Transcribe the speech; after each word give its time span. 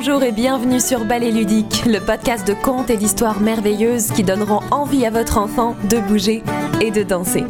Bonjour 0.00 0.22
et 0.22 0.30
bienvenue 0.30 0.78
sur 0.78 1.04
Ballet 1.04 1.32
Ludique, 1.32 1.82
le 1.84 1.98
podcast 1.98 2.46
de 2.46 2.54
contes 2.54 2.88
et 2.88 2.96
d'histoires 2.96 3.40
merveilleuses 3.40 4.12
qui 4.12 4.22
donneront 4.22 4.60
envie 4.70 5.04
à 5.04 5.10
votre 5.10 5.38
enfant 5.38 5.74
de 5.90 5.98
bouger 5.98 6.44
et 6.80 6.92
de 6.92 7.02
danser. 7.02 7.42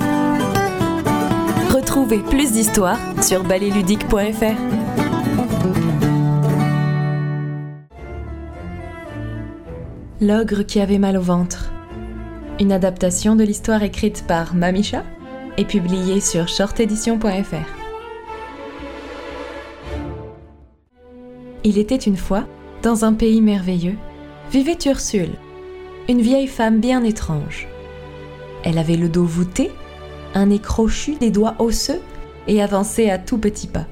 Retrouvez 1.74 2.20
plus 2.20 2.52
d'histoires 2.52 2.98
sur 3.22 3.44
balletludique.fr. 3.44 4.56
L'ogre 10.22 10.62
qui 10.62 10.80
avait 10.80 10.96
mal 10.96 11.18
au 11.18 11.22
ventre. 11.22 11.70
Une 12.58 12.72
adaptation 12.72 13.36
de 13.36 13.44
l'histoire 13.44 13.82
écrite 13.82 14.26
par 14.26 14.54
Mamicha 14.54 15.04
et 15.58 15.66
publiée 15.66 16.22
sur 16.22 16.48
shortedition.fr. 16.48 17.77
Il 21.64 21.78
était 21.78 21.96
une 21.96 22.16
fois, 22.16 22.44
dans 22.82 23.04
un 23.04 23.12
pays 23.12 23.40
merveilleux, 23.40 23.96
vivait 24.50 24.78
Ursule, 24.86 25.34
une 26.08 26.20
vieille 26.20 26.46
femme 26.46 26.80
bien 26.80 27.04
étrange. 27.04 27.68
Elle 28.64 28.78
avait 28.78 28.96
le 28.96 29.08
dos 29.08 29.24
voûté, 29.24 29.70
un 30.34 30.46
nez 30.46 30.58
crochu, 30.58 31.16
des 31.16 31.30
doigts 31.30 31.56
osseux 31.58 32.00
et 32.46 32.62
avançait 32.62 33.10
à 33.10 33.18
tout 33.18 33.38
petits 33.38 33.66
pas. 33.66 33.86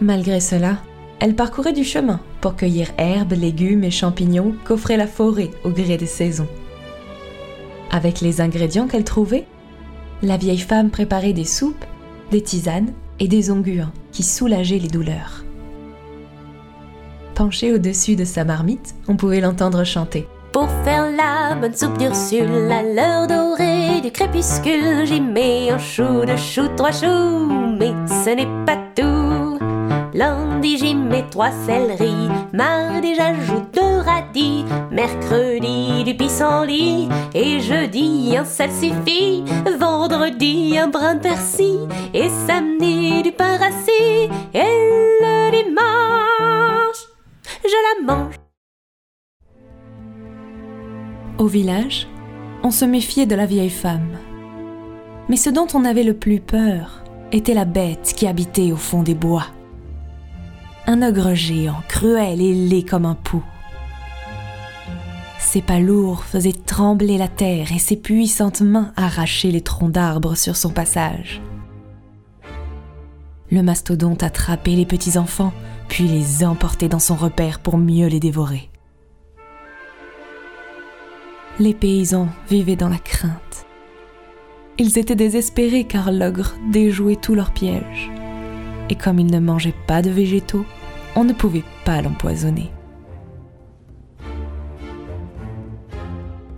Malgré 0.00 0.40
cela, 0.40 0.78
elle 1.20 1.34
parcourait 1.34 1.72
du 1.72 1.84
chemin 1.84 2.20
pour 2.40 2.56
cueillir 2.56 2.88
herbes, 2.98 3.32
légumes 3.32 3.84
et 3.84 3.90
champignons 3.90 4.54
qu'offrait 4.64 4.96
la 4.96 5.06
forêt 5.06 5.50
au 5.64 5.70
gré 5.70 5.96
des 5.96 6.06
saisons. 6.06 6.48
Avec 7.90 8.20
les 8.20 8.40
ingrédients 8.40 8.88
qu'elle 8.88 9.04
trouvait, 9.04 9.46
la 10.22 10.36
vieille 10.36 10.58
femme 10.58 10.90
préparait 10.90 11.32
des 11.32 11.44
soupes, 11.44 11.84
des 12.30 12.42
tisanes 12.42 12.92
et 13.20 13.28
des 13.28 13.50
onguents 13.50 13.92
qui 14.12 14.22
soulageaient 14.22 14.78
les 14.78 14.88
douleurs. 14.88 15.43
Penchée 17.34 17.72
au-dessus 17.72 18.14
de 18.14 18.24
sa 18.24 18.44
marmite, 18.44 18.94
on 19.08 19.16
pouvait 19.16 19.40
l'entendre 19.40 19.82
chanter. 19.82 20.28
Pour 20.52 20.68
faire 20.84 21.10
la 21.10 21.56
bonne 21.56 21.74
soupe 21.74 21.98
d'Ursule, 21.98 22.70
à 22.70 22.82
l'heure 22.82 23.26
dorée 23.26 24.00
du 24.00 24.12
crépuscule, 24.12 25.04
j'y 25.04 25.20
mets 25.20 25.70
un 25.70 25.78
chou, 25.78 26.24
de 26.24 26.36
chou, 26.36 26.68
trois 26.76 26.92
choux, 26.92 27.76
mais 27.76 27.92
ce 28.06 28.30
n'est 28.30 28.64
pas 28.64 28.78
tout. 28.94 29.58
Lundi, 30.14 30.78
j'y 30.78 30.94
mets 30.94 31.24
trois 31.28 31.50
céleris, 31.66 32.28
mardi, 32.52 33.16
j'ajoute 33.16 33.74
deux 33.74 33.98
radis, 34.06 34.64
mercredi, 34.92 36.04
du 36.04 36.14
pissenlit, 36.14 37.08
et 37.34 37.58
jeudi, 37.58 38.36
un 38.38 38.44
salsifis, 38.44 39.42
vendredi, 39.80 40.78
un 40.78 40.86
brin 40.86 41.16
de 41.16 41.20
persil, 41.20 41.88
et 42.14 42.28
samedi, 42.46 43.24
du 43.24 43.32
pain 43.32 43.56
rassis, 43.56 44.30
et 44.54 44.78
le 45.20 45.50
dimanche, 45.50 46.43
je 47.64 48.04
la 48.06 48.14
mange. 48.14 48.34
Au 51.38 51.46
village, 51.46 52.06
on 52.62 52.70
se 52.70 52.84
méfiait 52.84 53.26
de 53.26 53.34
la 53.34 53.46
vieille 53.46 53.70
femme. 53.70 54.16
Mais 55.28 55.36
ce 55.36 55.50
dont 55.50 55.66
on 55.74 55.84
avait 55.84 56.02
le 56.02 56.14
plus 56.14 56.40
peur 56.40 57.02
était 57.32 57.54
la 57.54 57.64
bête 57.64 58.12
qui 58.16 58.26
habitait 58.26 58.72
au 58.72 58.76
fond 58.76 59.02
des 59.02 59.14
bois. 59.14 59.46
Un 60.86 61.02
ogre 61.02 61.34
géant, 61.34 61.82
cruel 61.88 62.40
et 62.40 62.52
laid 62.52 62.84
comme 62.84 63.06
un 63.06 63.14
pou. 63.14 63.42
Ses 65.38 65.62
pas 65.62 65.78
lourds 65.78 66.24
faisaient 66.24 66.52
trembler 66.52 67.16
la 67.16 67.28
terre 67.28 67.72
et 67.72 67.78
ses 67.78 67.96
puissantes 67.96 68.60
mains 68.60 68.92
arrachaient 68.96 69.50
les 69.50 69.60
troncs 69.60 69.92
d'arbres 69.92 70.36
sur 70.36 70.56
son 70.56 70.70
passage. 70.70 71.40
Le 73.50 73.62
mastodonte 73.62 74.22
attrapait 74.22 74.72
les 74.72 74.86
petits 74.86 75.16
enfants, 75.16 75.52
puis 75.88 76.04
les 76.04 76.44
emportait 76.44 76.88
dans 76.88 76.98
son 76.98 77.14
repère 77.14 77.60
pour 77.60 77.78
mieux 77.78 78.06
les 78.06 78.20
dévorer. 78.20 78.70
Les 81.60 81.74
paysans 81.74 82.28
vivaient 82.48 82.76
dans 82.76 82.88
la 82.88 82.98
crainte. 82.98 83.66
Ils 84.76 84.98
étaient 84.98 85.14
désespérés 85.14 85.84
car 85.84 86.10
l'ogre 86.10 86.54
déjouait 86.72 87.16
tous 87.16 87.34
leurs 87.34 87.52
pièges. 87.52 88.10
Et 88.90 88.96
comme 88.96 89.20
il 89.20 89.30
ne 89.30 89.38
mangeait 89.38 89.74
pas 89.86 90.02
de 90.02 90.10
végétaux, 90.10 90.66
on 91.14 91.24
ne 91.24 91.32
pouvait 91.32 91.64
pas 91.84 92.02
l'empoisonner. 92.02 92.70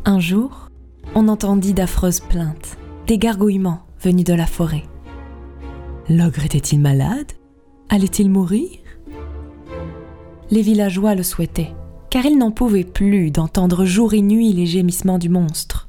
Un 0.07 0.19
jour, 0.19 0.71
on 1.15 1.29
entendit 1.29 1.75
d'affreuses 1.75 2.21
plaintes, 2.21 2.79
des 3.07 3.19
gargouillements 3.19 3.83
venus 4.01 4.25
de 4.25 4.35
la 4.35 4.47
forêt. 4.47 4.85
L'ogre 6.09 6.45
était-il 6.45 6.81
malade? 6.81 7.33
Allait-il 7.89 8.31
mourir? 8.31 8.79
Les 10.51 10.63
villageois 10.63 11.15
le 11.15 11.23
souhaitaient 11.23 11.75
car 12.11 12.25
ils 12.25 12.39
n'en 12.39 12.51
pouvaient 12.51 12.85
plus 12.85 13.31
d'entendre 13.31 13.85
jour 13.85 14.15
et 14.15 14.23
nuit 14.23 14.53
les 14.53 14.67
gémissements 14.67 15.19
du 15.19 15.29
monstre. 15.29 15.89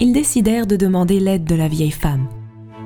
Ils 0.00 0.12
décidèrent 0.12 0.66
de 0.66 0.76
demander 0.76 1.20
l'aide 1.20 1.44
de 1.44 1.54
la 1.54 1.68
vieille 1.68 1.90
femme. 1.90 2.28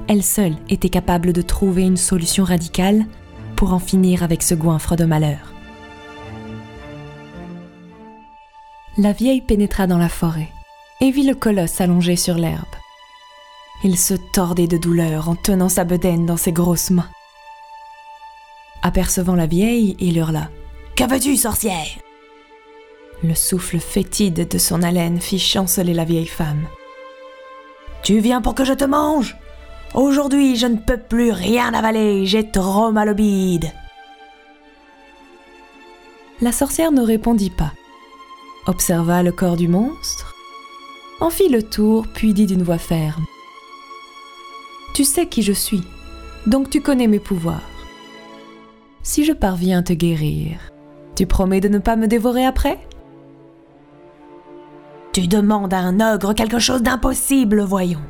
Elle 0.09 0.22
seule 0.22 0.56
était 0.69 0.88
capable 0.88 1.32
de 1.32 1.43
trouver 1.43 1.82
une 1.82 1.97
solution 1.97 2.44
radicale 2.44 3.04
pour 3.54 3.72
en 3.72 3.78
finir 3.78 4.22
avec 4.22 4.43
ce 4.43 4.54
goinfre 4.54 4.97
de 4.97 5.04
malheur. 5.04 5.53
La 8.98 9.12
vieille 9.12 9.43
pénétra 9.43 9.87
dans 9.87 9.98
la 9.98 10.09
forêt 10.09 10.48
et 11.00 11.10
vit 11.10 11.27
le 11.27 11.34
colosse 11.34 11.81
allongé 11.81 12.16
sur 12.16 12.37
l'herbe. 12.37 12.65
Il 13.84 13.98
se 13.98 14.15
tordait 14.15 14.69
de 14.69 14.78
douleur 14.78 15.28
en 15.28 15.34
tenant 15.34 15.69
sa 15.69 15.84
bedaine 15.84 16.25
dans 16.25 16.38
ses 16.38 16.53
grosses 16.53 16.91
mains. 16.91 17.10
Apercevant 18.86 19.34
la 19.34 19.47
vieille, 19.47 19.97
il 19.98 20.16
hurla 20.16 20.48
que 20.94 21.02
veux-tu, 21.02 21.36
sorcière? 21.36 21.88
Le 23.24 23.34
souffle 23.34 23.80
fétide 23.80 24.47
de 24.47 24.58
son 24.58 24.80
haleine 24.80 25.20
fit 25.20 25.41
chanceler 25.41 25.92
la 25.92 26.04
vieille 26.04 26.28
femme. 26.28 26.69
Tu 28.04 28.20
viens 28.20 28.41
pour 28.41 28.54
que 28.54 28.64
je 28.64 28.74
te 28.74 28.84
mange? 28.84 29.36
Aujourd'hui, 29.94 30.54
je 30.54 30.69
ne 30.69 30.76
peux 30.76 30.98
plus 30.98 31.32
rien 31.32 31.74
avaler, 31.74 32.26
j'ai 32.26 32.48
trop 32.48 32.92
mal 32.92 33.08
au 33.08 33.14
bide. 33.14 33.72
La 36.41 36.53
sorcière 36.53 36.92
ne 36.92 37.03
répondit 37.03 37.50
pas, 37.50 37.72
observa 38.68 39.24
le 39.24 39.32
corps 39.32 39.56
du 39.56 39.66
monstre, 39.66 40.32
en 41.20 41.30
fit 41.30 41.48
le 41.48 41.64
tour, 41.64 42.06
puis 42.14 42.34
dit 42.34 42.47
d'une 42.47 42.62
voix 42.62 42.78
ferme 42.78 43.24
Tu 44.94 45.04
sais 45.04 45.26
qui 45.26 45.42
je 45.42 45.53
suis, 45.53 45.82
donc 46.47 46.70
tu 46.70 46.80
connais 46.80 47.08
mes 47.08 47.20
pouvoirs. 47.20 47.75
Si 49.06 49.24
je 49.24 49.32
parviens 49.32 49.78
à 49.78 49.82
te 49.84 49.92
guérir, 49.92 50.58
tu 51.14 51.26
promets 51.26 51.60
de 51.60 51.68
ne 51.68 51.78
pas 51.78 51.94
me 51.94 52.08
dévorer 52.08 52.44
après? 52.44 52.76
Tu 55.12 55.28
demandes 55.28 55.72
à 55.72 55.78
un 55.78 56.00
ogre 56.00 56.32
quelque 56.32 56.58
chose 56.58 56.82
d'impossible, 56.82 57.60
voyons. 57.60 58.02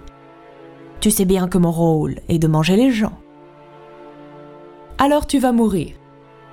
Tu 1.00 1.10
sais 1.10 1.26
bien 1.26 1.48
que 1.48 1.58
mon 1.58 1.70
rôle 1.70 2.14
est 2.30 2.38
de 2.38 2.46
manger 2.46 2.76
les 2.76 2.92
gens. 2.92 3.12
Alors 4.96 5.26
tu 5.26 5.38
vas 5.38 5.52
mourir. 5.52 5.94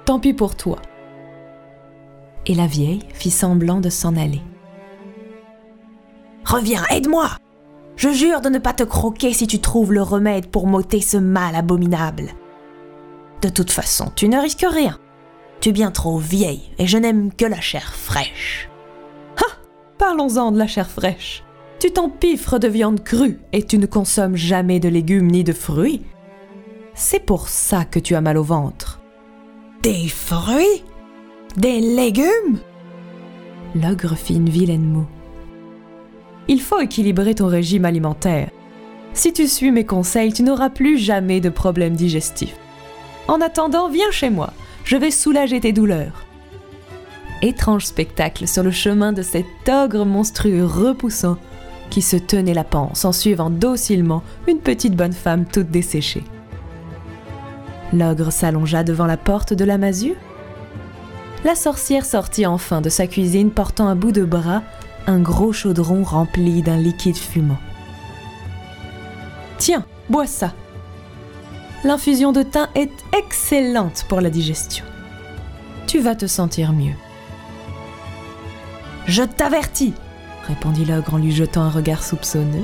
Tant 0.04 0.20
pis 0.20 0.34
pour 0.34 0.58
toi. 0.58 0.80
Et 2.46 2.54
la 2.54 2.68
vieille 2.68 3.08
fit 3.14 3.32
semblant 3.32 3.80
de 3.80 3.90
s'en 3.90 4.18
aller. 4.18 4.42
Reviens, 6.44 6.84
aide-moi 6.92 7.30
Je 7.96 8.10
jure 8.10 8.42
de 8.42 8.50
ne 8.50 8.60
pas 8.60 8.74
te 8.74 8.84
croquer 8.84 9.32
si 9.32 9.48
tu 9.48 9.62
trouves 9.62 9.94
le 9.94 10.02
remède 10.02 10.48
pour 10.48 10.68
m'ôter 10.68 11.00
ce 11.00 11.16
mal 11.16 11.56
abominable. 11.56 12.34
De 13.44 13.50
toute 13.50 13.72
façon, 13.72 14.10
tu 14.16 14.30
ne 14.30 14.38
risques 14.38 14.66
rien. 14.66 14.98
Tu 15.60 15.70
es 15.70 15.72
bien 15.74 15.92
trop 15.92 16.18
vieille 16.18 16.72
et 16.80 16.88
je 16.88 16.98
n'aime 16.98 17.30
que 17.34 17.44
la 17.44 17.60
chair 17.60 17.94
fraîche. 17.94 18.70
Ah 19.36 19.58
Parlons-en 19.98 20.54
de 20.54 20.58
la 20.58 20.66
chair 20.66 20.90
fraîche. 20.90 21.44
Tu 21.78 21.92
t'empiffres 21.92 22.58
de 22.58 22.70
viande 22.70 23.04
crue 23.04 23.42
et 23.52 23.64
tu 23.64 23.78
ne 23.78 23.86
consommes 23.86 24.38
jamais 24.38 24.80
de 24.80 24.88
légumes 24.88 25.30
ni 25.30 25.44
de 25.44 25.52
fruits. 25.52 26.04
C'est 26.94 27.20
pour 27.20 27.50
ça 27.50 27.84
que 27.84 28.00
tu 28.00 28.16
as 28.16 28.22
mal 28.22 28.38
au 28.38 28.44
ventre. 28.44 29.02
Des 29.82 30.08
fruits? 30.08 30.86
Des 31.58 31.82
légumes? 31.82 32.60
L'ogre 33.76 34.16
fit 34.16 34.36
une 34.36 34.50
vilaine 34.50 34.86
moue. 34.86 35.08
Il 36.48 36.62
faut 36.62 36.80
équilibrer 36.80 37.36
ton 37.36 37.48
régime 37.48 37.84
alimentaire. 37.84 38.52
Si 39.14 39.34
tu 39.34 39.50
suis 39.50 39.72
mes 39.72 39.86
conseils, 39.86 40.32
tu 40.32 40.44
n'auras 40.44 40.70
plus 40.70 40.98
jamais 40.98 41.42
de 41.42 41.50
problèmes 41.50 41.98
digestifs. 41.98 42.58
En 43.28 43.42
attendant, 43.42 43.90
viens 43.90 44.12
chez 44.12 44.30
moi 44.30 44.54
je 44.84 44.98
vais 44.98 45.12
soulager 45.12 45.60
tes 45.60 45.74
douleurs. 45.74 46.26
Étrange 47.42 47.86
spectacle 47.86 48.48
sur 48.48 48.64
le 48.64 48.72
chemin 48.72 49.14
de 49.14 49.22
cet 49.22 49.46
ogre 49.68 50.06
monstrueux 50.06 50.66
repoussant 50.66 51.38
qui 51.90 52.02
se 52.02 52.16
tenait 52.16 52.54
la 52.54 52.64
panse 52.64 53.06
en 53.06 53.12
suivant 53.12 53.50
docilement 53.50 54.24
une 54.48 54.60
petite 54.60 54.96
bonne 54.96 55.14
femme 55.14 55.46
toute 55.46 55.70
desséchée. 55.70 56.24
L'ogre 57.92 58.32
s'allongea 58.32 58.84
devant 58.84 59.06
la 59.06 59.18
porte 59.18 59.54
de 59.54 59.66
la 59.66 59.78
masure. 59.78 60.16
La 61.44 61.56
sorcière 61.56 62.06
sortit 62.06 62.46
enfin 62.46 62.82
de 62.82 62.90
sa 62.90 63.06
cuisine 63.06 63.52
portant 63.52 63.88
à 63.88 63.96
bout 63.96 64.12
de 64.12 64.24
bras 64.24 64.64
un 65.06 65.20
gros 65.20 65.52
chaudron 65.52 66.04
rempli 66.04 66.62
d'un 66.62 66.78
liquide 66.78 67.18
fumant. 67.18 67.60
Tiens, 69.58 69.86
bois 70.10 70.28
ça. 70.28 70.54
L'infusion 71.84 72.32
de 72.32 72.44
thym 72.44 72.68
est 72.76 72.92
excellente 73.18 74.06
pour 74.08 74.22
la 74.22 74.30
digestion. 74.30 74.86
Tu 75.86 76.00
vas 76.00 76.16
te 76.16 76.28
sentir 76.28 76.72
mieux. 76.72 76.96
Je 79.06 79.24
t'avertis, 79.24 79.94
répondit 80.48 80.86
l'ogre 80.86 81.16
en 81.16 81.18
lui 81.18 81.32
jetant 81.32 81.64
un 81.64 81.70
regard 81.70 82.04
soupçonneux. 82.04 82.64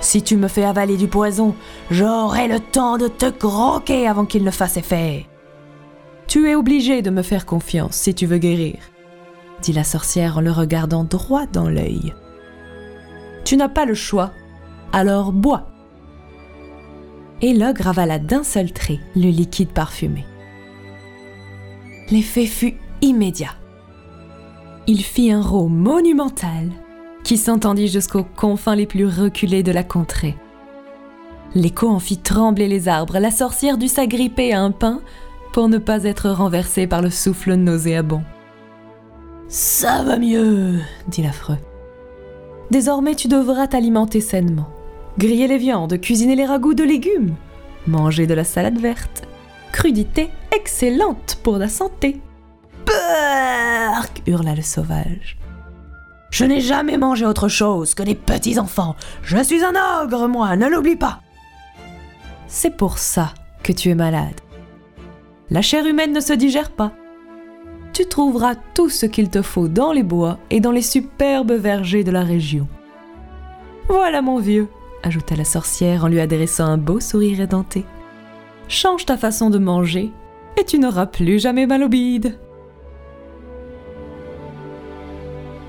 Si 0.00 0.22
tu 0.22 0.36
me 0.36 0.48
fais 0.48 0.64
avaler 0.64 0.96
du 0.96 1.08
poison, 1.08 1.54
j'aurai 1.90 2.46
le 2.46 2.60
temps 2.60 2.96
de 2.96 3.08
te 3.08 3.28
croquer 3.28 4.06
avant 4.06 4.24
qu'il 4.24 4.44
ne 4.44 4.50
fasse 4.50 4.76
effet. 4.76 5.26
Tu 6.28 6.48
es 6.48 6.54
obligé 6.54 7.02
de 7.02 7.10
me 7.10 7.22
faire 7.22 7.44
confiance 7.44 7.96
si 7.96 8.14
tu 8.14 8.26
veux 8.26 8.38
guérir, 8.38 8.76
dit 9.62 9.72
la 9.72 9.84
sorcière 9.84 10.38
en 10.38 10.40
le 10.40 10.52
regardant 10.52 11.04
droit 11.04 11.46
dans 11.46 11.68
l'œil. 11.68 12.14
Tu 13.44 13.56
n'as 13.56 13.68
pas 13.68 13.84
le 13.84 13.94
choix, 13.94 14.30
alors 14.92 15.32
bois. 15.32 15.71
Et 17.42 17.52
l'ogre 17.52 17.88
avala 17.88 18.18
d'un 18.18 18.44
seul 18.44 18.72
trait 18.72 19.00
le 19.16 19.28
liquide 19.28 19.70
parfumé. 19.70 20.24
L'effet 22.10 22.46
fut 22.46 22.74
immédiat. 23.00 23.54
Il 24.86 25.02
fit 25.02 25.32
un 25.32 25.42
rot 25.42 25.68
monumental 25.68 26.70
qui 27.24 27.36
s'entendit 27.36 27.88
jusqu'aux 27.88 28.24
confins 28.24 28.74
les 28.74 28.86
plus 28.86 29.06
reculés 29.06 29.62
de 29.62 29.72
la 29.72 29.84
contrée. 29.84 30.36
L'écho 31.54 31.88
en 31.88 31.98
fit 31.98 32.18
trembler 32.18 32.68
les 32.68 32.88
arbres, 32.88 33.18
la 33.18 33.30
sorcière 33.30 33.76
dut 33.76 33.88
s'agripper 33.88 34.52
à 34.52 34.60
un 34.60 34.70
pin 34.70 35.00
pour 35.52 35.68
ne 35.68 35.78
pas 35.78 36.04
être 36.04 36.30
renversée 36.30 36.86
par 36.86 37.02
le 37.02 37.10
souffle 37.10 37.54
nauséabond. 37.54 38.22
Ça 39.48 40.02
va 40.02 40.18
mieux, 40.18 40.78
dit 41.08 41.22
l'affreux. 41.22 41.58
Désormais 42.70 43.14
tu 43.14 43.28
devras 43.28 43.66
t'alimenter 43.66 44.20
sainement. 44.20 44.68
Griller 45.18 45.46
les 45.46 45.58
viandes, 45.58 46.00
cuisiner 46.00 46.36
les 46.36 46.46
ragoûts 46.46 46.74
de 46.74 46.84
légumes, 46.84 47.34
manger 47.86 48.26
de 48.26 48.34
la 48.34 48.44
salade 48.44 48.78
verte. 48.78 49.24
Crudité 49.72 50.30
excellente 50.54 51.38
pour 51.42 51.58
la 51.58 51.68
santé. 51.68 52.20
Burk 52.86 54.22
hurla 54.26 54.54
le 54.54 54.62
sauvage. 54.62 55.38
Je 56.30 56.44
n'ai 56.44 56.60
jamais 56.60 56.96
mangé 56.96 57.26
autre 57.26 57.48
chose 57.48 57.94
que 57.94 58.02
des 58.02 58.14
petits 58.14 58.58
enfants. 58.58 58.96
Je 59.22 59.42
suis 59.42 59.62
un 59.62 59.74
ogre, 60.02 60.28
moi, 60.28 60.56
ne 60.56 60.66
l'oublie 60.66 60.96
pas. 60.96 61.20
C'est 62.46 62.76
pour 62.76 62.98
ça 62.98 63.34
que 63.62 63.72
tu 63.72 63.90
es 63.90 63.94
malade. 63.94 64.40
La 65.50 65.60
chair 65.60 65.86
humaine 65.86 66.12
ne 66.12 66.20
se 66.20 66.32
digère 66.32 66.70
pas. 66.70 66.92
Tu 67.92 68.06
trouveras 68.06 68.54
tout 68.72 68.88
ce 68.88 69.04
qu'il 69.04 69.28
te 69.28 69.42
faut 69.42 69.68
dans 69.68 69.92
les 69.92 70.02
bois 70.02 70.38
et 70.50 70.60
dans 70.60 70.70
les 70.70 70.82
superbes 70.82 71.52
vergers 71.52 72.04
de 72.04 72.10
la 72.10 72.22
région. 72.22 72.66
Voilà 73.88 74.22
mon 74.22 74.38
vieux, 74.38 74.68
ajouta 75.02 75.36
la 75.36 75.44
sorcière 75.44 76.04
en 76.04 76.08
lui 76.08 76.20
adressant 76.20 76.66
un 76.66 76.78
beau 76.78 77.00
sourire 77.00 77.40
édenté. 77.40 77.84
Change 78.68 79.06
ta 79.06 79.16
façon 79.16 79.50
de 79.50 79.58
manger 79.58 80.10
et 80.58 80.64
tu 80.64 80.78
n'auras 80.78 81.06
plus 81.06 81.38
jamais 81.38 81.66
mal 81.66 81.82
au 81.82 81.88
bide. 81.88 82.38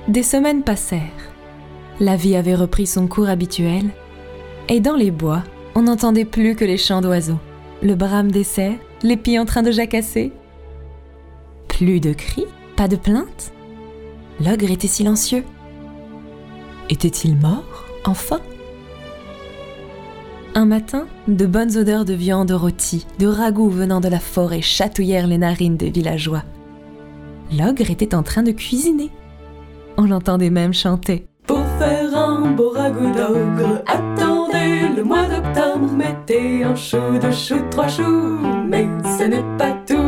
Des 0.07 0.23
semaines 0.23 0.63
passèrent. 0.63 1.01
La 1.99 2.15
vie 2.15 2.35
avait 2.35 2.55
repris 2.55 2.87
son 2.87 3.07
cours 3.07 3.29
habituel, 3.29 3.85
et 4.67 4.79
dans 4.79 4.95
les 4.95 5.11
bois, 5.11 5.43
on 5.75 5.83
n'entendait 5.83 6.25
plus 6.25 6.55
que 6.55 6.65
les 6.65 6.77
chants 6.77 7.01
d'oiseaux, 7.01 7.39
le 7.81 7.95
brame 7.95 8.31
des 8.31 8.43
cerfs, 8.43 8.79
les 9.01 9.17
pieds 9.17 9.39
en 9.39 9.45
train 9.45 9.61
de 9.61 9.71
jacasser. 9.71 10.33
Plus 11.67 11.99
de 11.99 12.13
cris, 12.13 12.45
pas 12.75 12.87
de 12.87 12.95
plaintes. 12.95 13.53
L'ogre 14.43 14.71
était 14.71 14.87
silencieux. 14.87 15.43
Était-il 16.89 17.37
mort, 17.37 17.85
enfin? 18.05 18.41
Un 20.55 20.65
matin, 20.65 21.07
de 21.27 21.47
bonnes 21.47 21.75
odeurs 21.77 22.05
de 22.05 22.13
viande 22.13 22.51
rôtie, 22.51 23.07
de 23.17 23.25
ragoût 23.25 23.69
venant 23.69 23.99
de 23.99 24.07
la 24.07 24.19
forêt 24.19 24.61
chatouillèrent 24.61 25.25
les 25.25 25.39
narines 25.39 25.77
des 25.77 25.89
villageois. 25.89 26.43
L'ogre 27.57 27.89
était 27.89 28.13
en 28.13 28.21
train 28.21 28.43
de 28.43 28.51
cuisiner. 28.51 29.09
On 29.97 30.03
l'entendait 30.03 30.51
même 30.51 30.73
chanter. 30.73 31.25
Pour 31.47 31.65
faire 31.79 32.15
un 32.15 32.51
beau 32.51 32.69
ragoût 32.69 33.11
d'ogre, 33.11 33.81
attendez 33.87 34.89
le 34.95 35.03
mois 35.03 35.25
d'octobre, 35.25 35.91
mettez 35.91 36.63
un 36.63 36.75
chou, 36.75 37.17
deux 37.19 37.31
choux, 37.31 37.63
trois 37.71 37.87
choux, 37.87 38.37
mais 38.67 38.87
ce 39.17 39.23
n'est 39.23 39.57
pas 39.57 39.71
tout. 39.87 40.03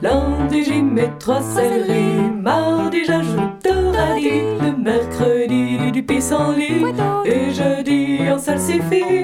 Lundi 0.00 0.64
j'y 0.64 0.82
mets 0.82 1.12
trois 1.18 1.40
céleris, 1.42 2.30
mardi 2.40 3.04
j'ajoute 3.04 3.64
deux 3.64 3.88
radis, 3.88 4.44
le 4.60 4.76
mercredi 4.76 5.90
du 5.90 6.02
pissenlit, 6.02 6.84
et 7.24 7.50
jeudi 7.52 8.18
un 8.28 8.38
salsifis, 8.38 9.17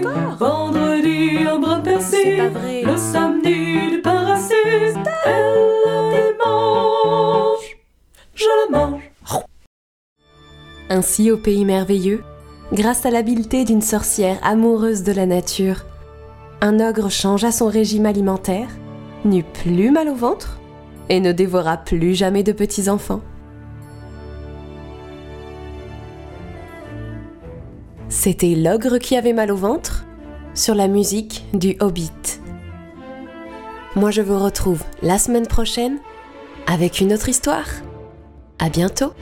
Ainsi, 10.94 11.32
au 11.32 11.37
pays 11.37 11.64
merveilleux, 11.64 12.23
grâce 12.73 13.05
à 13.05 13.11
l'habileté 13.11 13.64
d'une 13.64 13.82
sorcière 13.82 14.38
amoureuse 14.44 15.02
de 15.02 15.11
la 15.11 15.26
nature, 15.26 15.87
un 16.61 16.79
ogre 16.79 17.11
changea 17.11 17.50
son 17.50 17.67
régime 17.67 18.06
alimentaire, 18.06 18.69
n'eut 19.25 19.43
plus 19.43 19.91
mal 19.91 20.08
au 20.08 20.14
ventre 20.14 20.61
et 21.08 21.19
ne 21.19 21.32
dévora 21.32 21.79
plus 21.79 22.14
jamais 22.14 22.44
de 22.44 22.52
petits-enfants. 22.52 23.23
C'était 28.08 28.55
l'ogre 28.55 28.99
qui 28.99 29.17
avait 29.17 29.32
mal 29.32 29.50
au 29.50 29.56
ventre 29.56 30.05
sur 30.55 30.76
la 30.76 30.87
musique 30.87 31.44
du 31.55 31.76
Hobbit. 31.81 32.38
Moi 33.97 34.12
je 34.12 34.23
vous 34.23 34.38
retrouve 34.38 34.85
la 35.02 35.19
semaine 35.19 35.49
prochaine 35.49 35.99
avec 36.69 37.00
une 37.00 37.12
autre 37.12 37.29
histoire. 37.29 37.67
À 38.61 38.69
bientôt! 38.69 39.12